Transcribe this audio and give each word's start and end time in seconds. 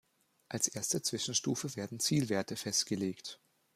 Als 0.49 0.67
erste 0.67 1.03
Zwischenstufe 1.03 1.75
werden 1.75 1.99
Zielwerte 1.99 2.55
festgelegt. 2.55 3.39